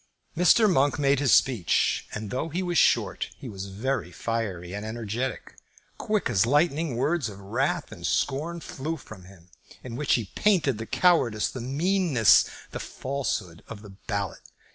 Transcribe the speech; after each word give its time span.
Mr. 0.35 0.67
Monk 0.67 0.97
made 0.97 1.19
his 1.19 1.31
speech, 1.31 2.07
and 2.15 2.31
though 2.31 2.49
he 2.49 2.63
was 2.63 2.79
short, 2.79 3.29
he 3.37 3.47
was 3.47 3.67
very 3.67 4.11
fiery 4.11 4.73
and 4.73 4.83
energetic. 4.83 5.53
Quick 5.99 6.27
as 6.27 6.43
lightning 6.47 6.95
words 6.97 7.29
of 7.29 7.37
wrath 7.39 7.91
and 7.91 8.07
scorn 8.07 8.61
flew 8.61 8.97
from 8.97 9.25
him, 9.25 9.49
in 9.83 9.95
which 9.95 10.15
he 10.15 10.31
painted 10.33 10.79
the 10.79 10.87
cowardice, 10.87 11.51
the 11.51 11.61
meanness, 11.61 12.45
the 12.71 12.79
falsehood 12.79 13.61
of 13.67 13.83
the 13.83 13.91
ballot. 13.91 14.41